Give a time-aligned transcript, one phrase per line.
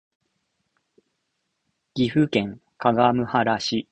[1.93, 3.87] 岐阜県各務原市